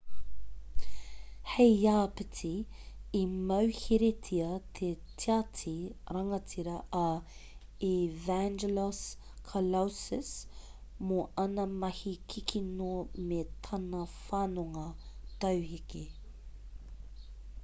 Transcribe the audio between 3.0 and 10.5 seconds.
i mauheretia te tiati rangatira a evangelos kalousis